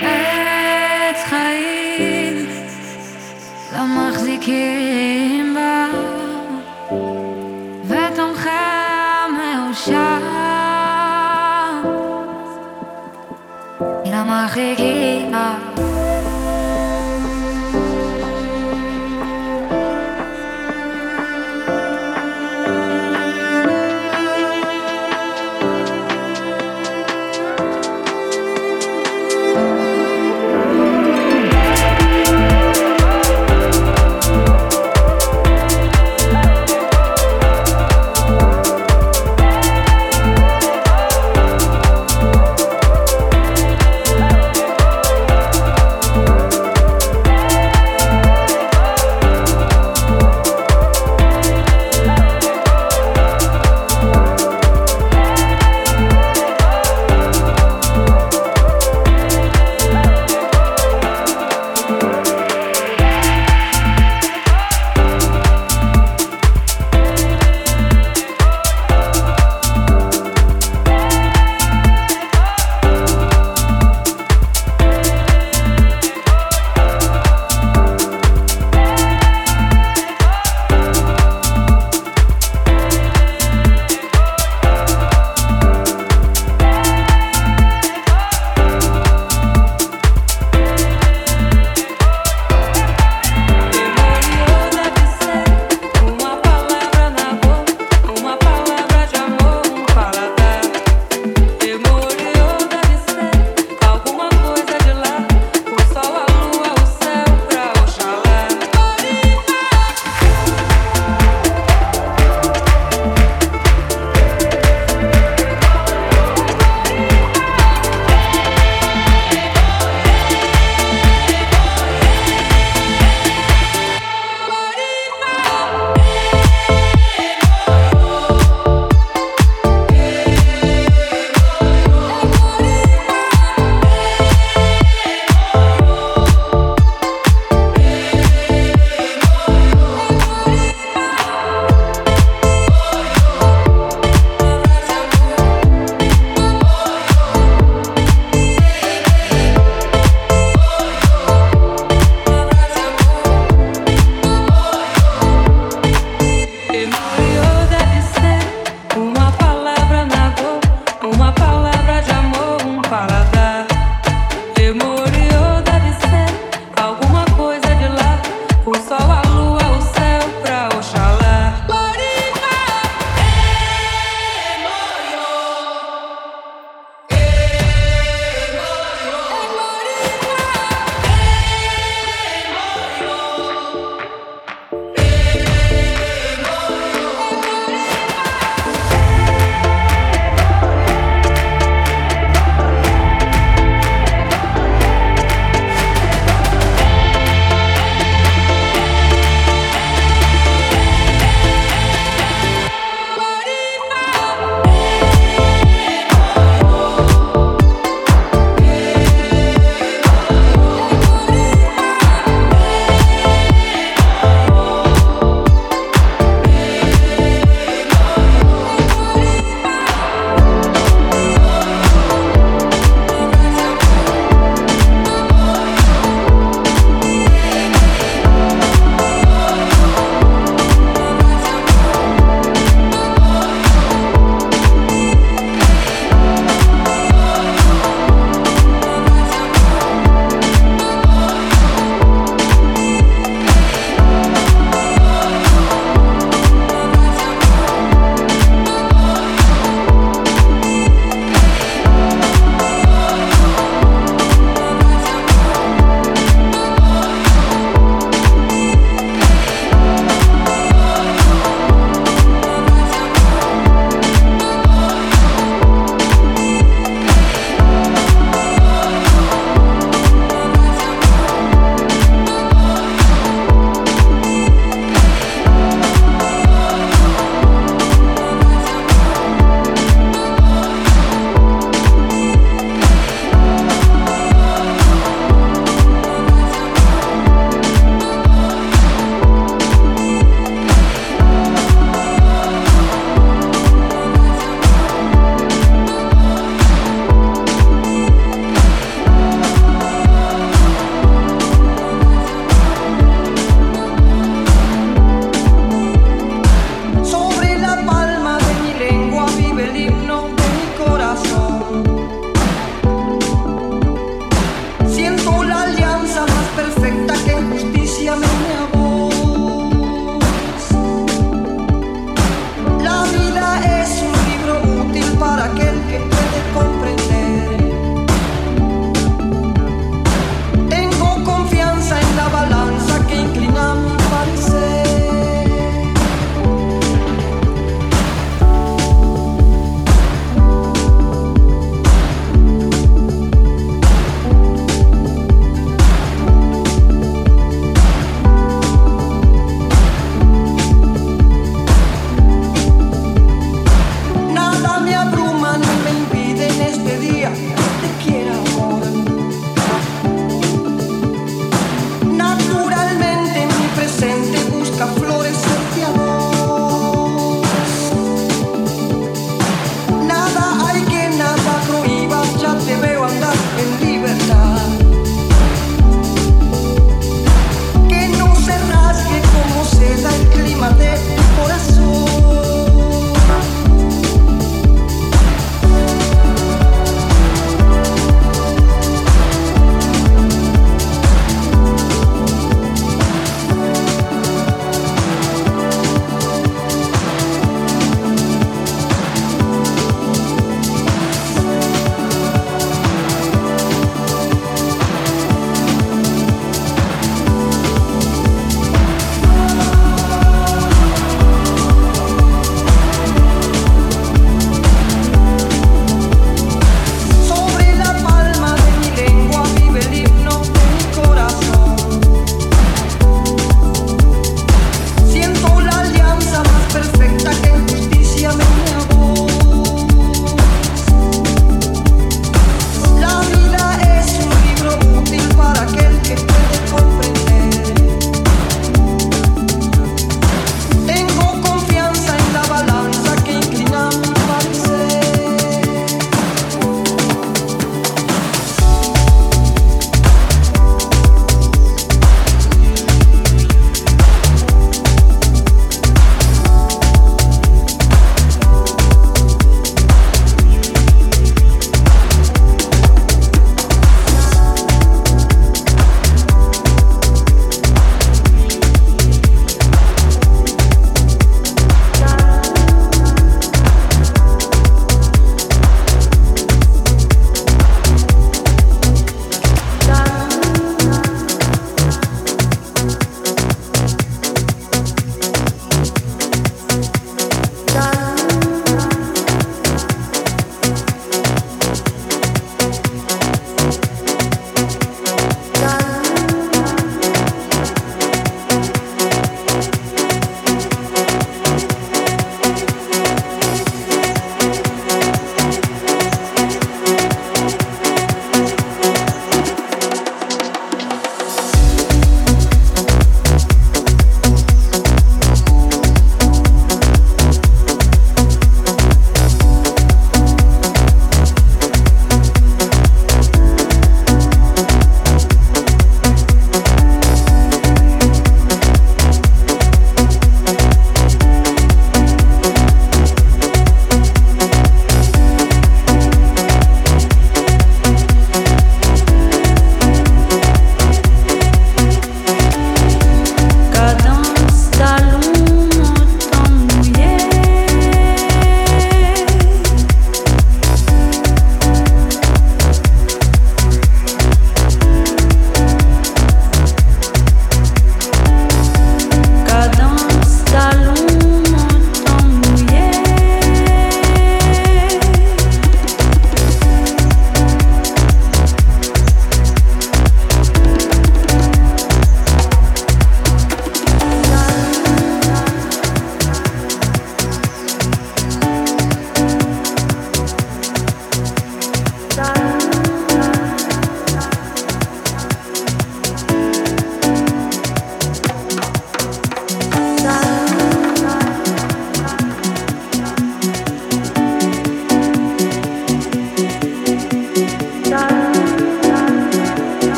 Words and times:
עץ 0.00 1.24
חיים 1.24 2.46
לא 3.72 3.84
מחזיקים 3.86 5.54
בה 5.54 5.86
ותומכה 7.84 9.26
מאושר 9.32 10.18
היא 14.04 14.12
לא 14.12 15.67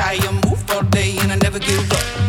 tired, 0.00 0.32
move 0.46 0.70
all 0.70 0.82
day, 0.84 1.18
and 1.18 1.30
I 1.30 1.36
never 1.36 1.58
give 1.58 1.92
up. 1.92 2.19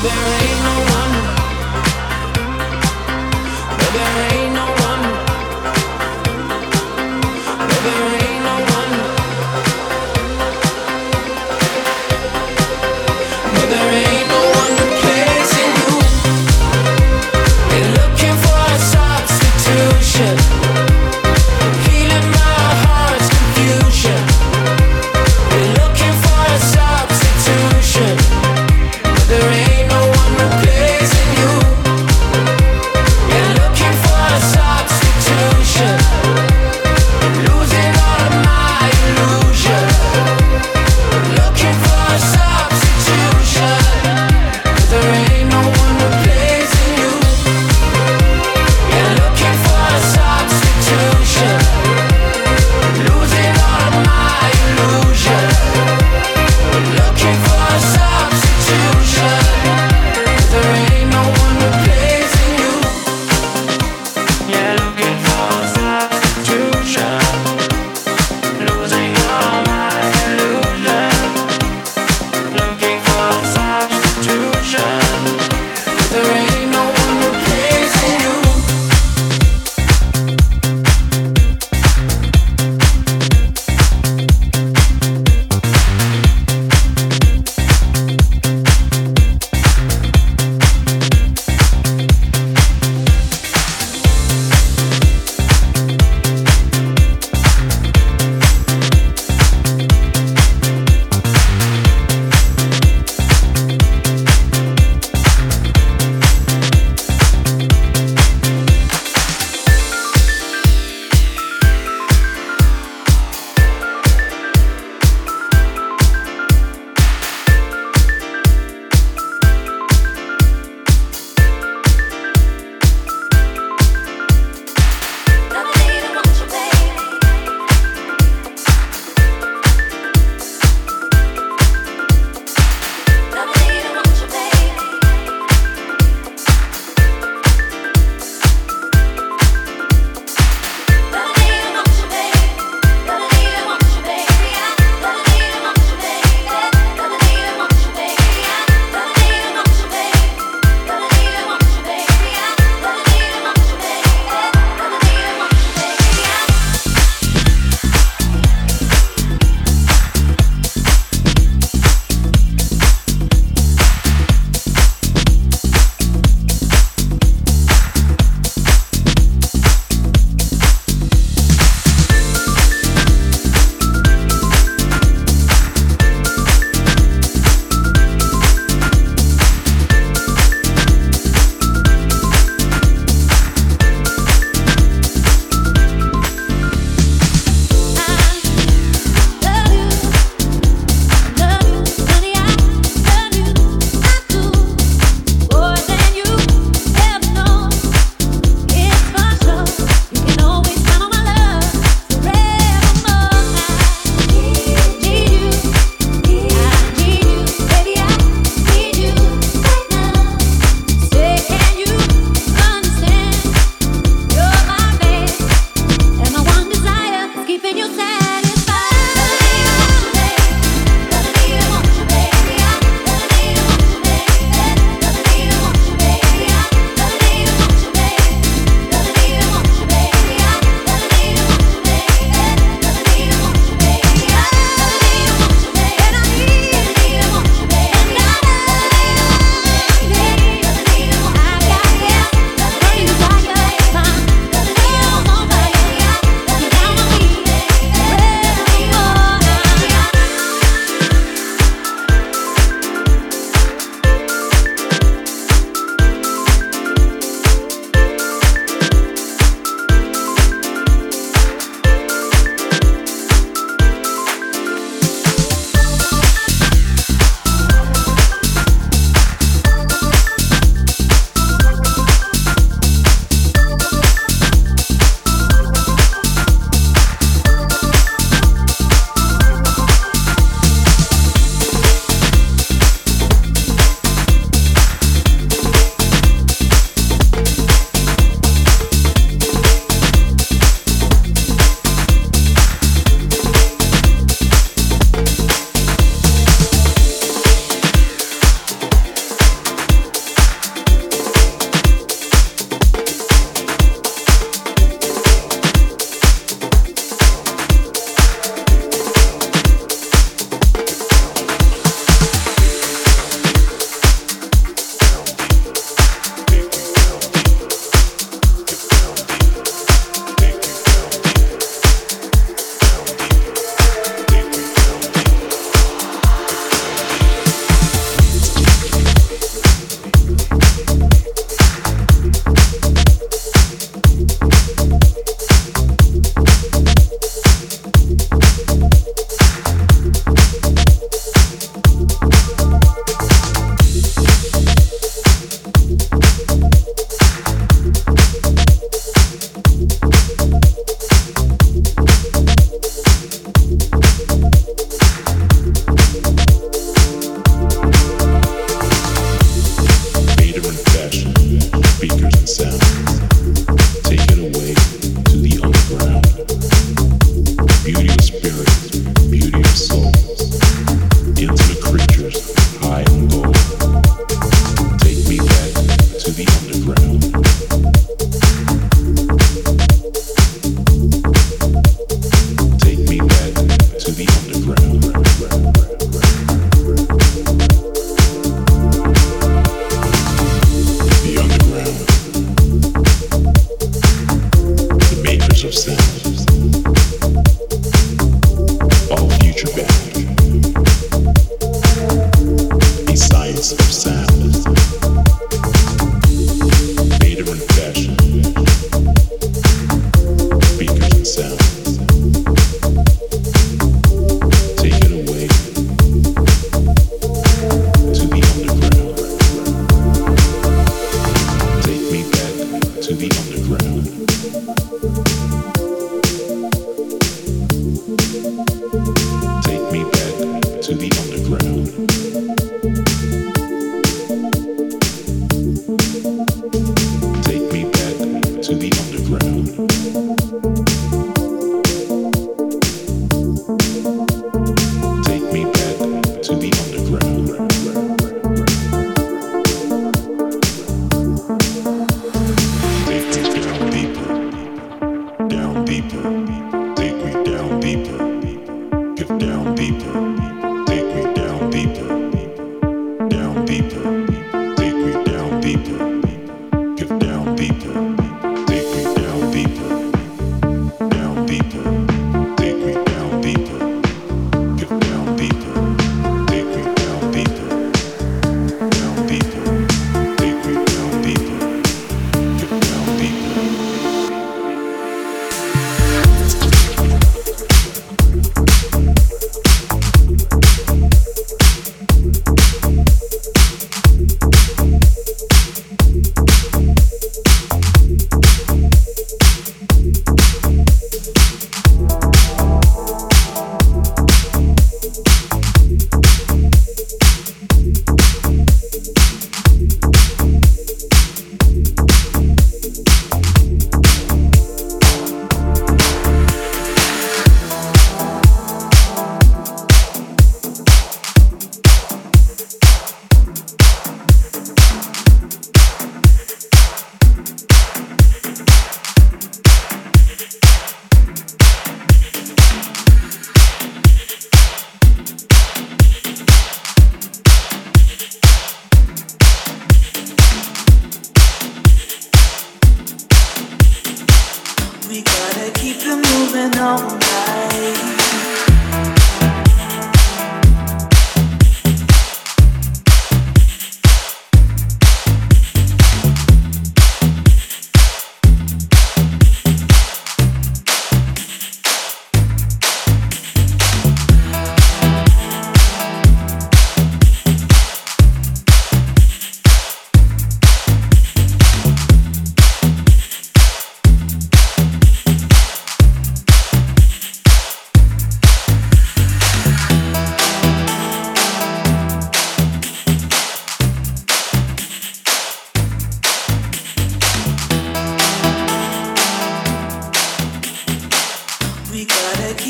strawberry 0.00 0.49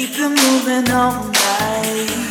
keep 0.06 0.18
it 0.18 0.28
moving 0.30 0.90
all 0.92 1.26
night. 1.26 2.29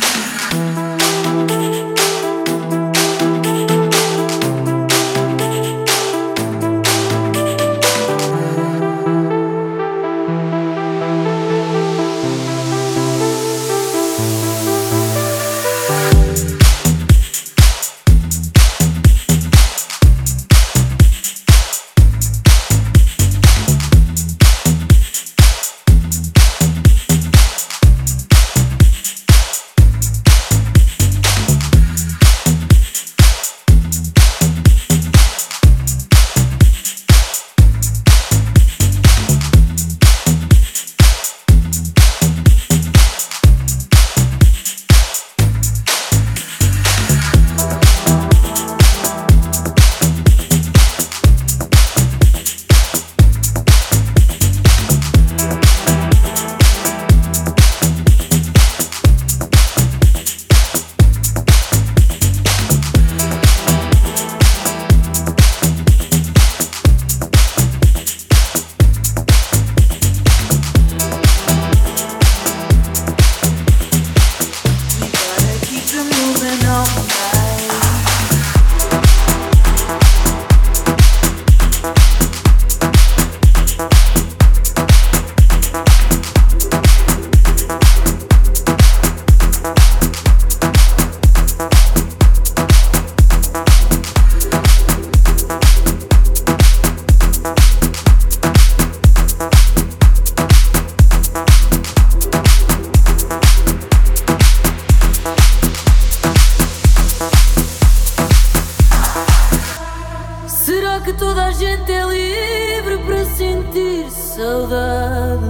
Toda 111.20 111.48
a 111.48 111.50
gente 111.50 111.92
é 111.92 112.02
livre 112.06 112.96
para 113.04 113.26
sentir 113.26 114.10
saudade. 114.10 115.44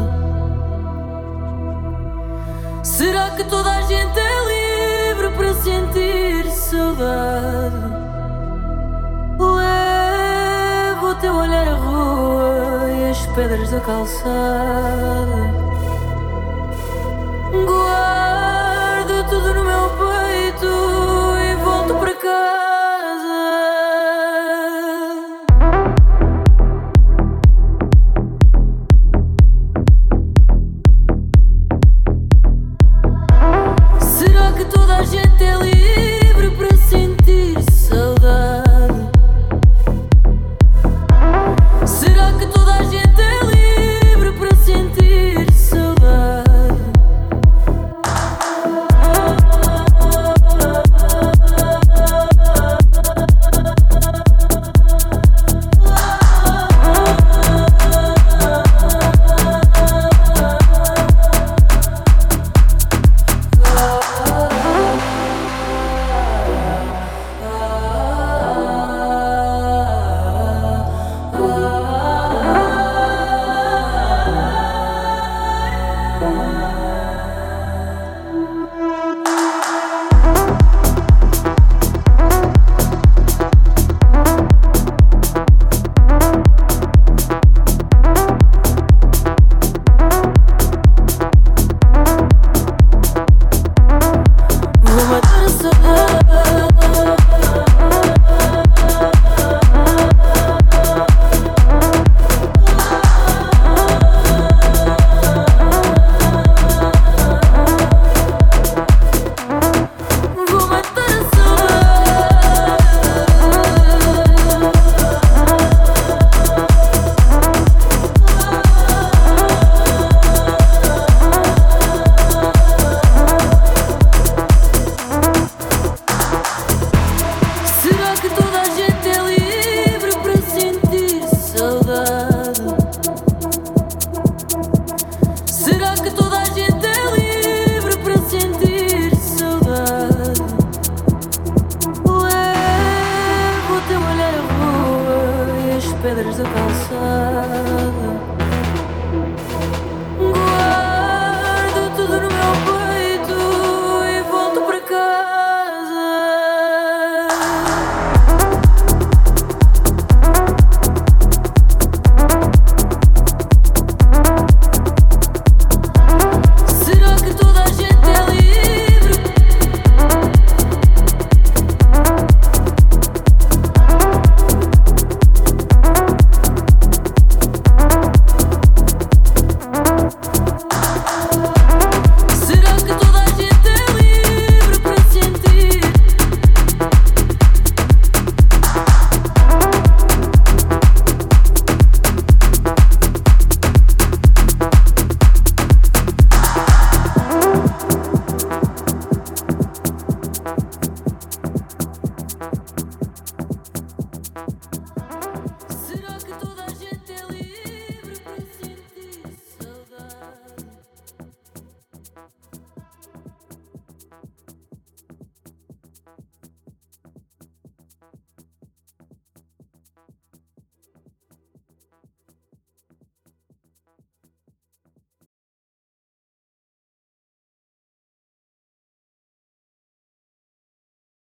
Será 2.83 3.31
que 3.31 3.45
toda 3.45 3.71
a 3.71 3.81
gente 3.83 4.19
é 4.19 5.13
livre 5.13 5.31
para 5.31 5.55
sentir 5.55 6.51
saudade? 6.51 7.77
Leva 9.39 11.07
o 11.07 11.15
teu 11.21 11.35
olhar 11.37 11.69
à 11.69 11.75
rua 11.77 12.91
e 12.91 13.11
as 13.11 13.25
pedras 13.27 13.71
da 13.71 13.79
calçada. 13.79 15.60